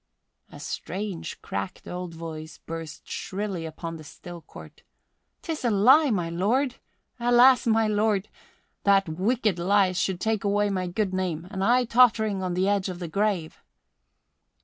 [0.51, 4.81] A strange, cracked old voice burst shrilly upon the still court.
[5.43, 6.77] "'Tis a lie, my lord!
[7.19, 8.27] Alas, my lord,
[8.83, 12.89] that wicked lies should take away my good name, and I tottering on the edge
[12.89, 13.61] of the grave!"